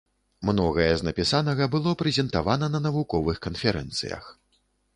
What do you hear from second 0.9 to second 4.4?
з напісанага было прэзентавана на навуковых канферэнцыях.